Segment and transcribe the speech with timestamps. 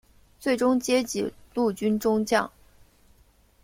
[0.39, 2.49] 最终阶级陆军中将。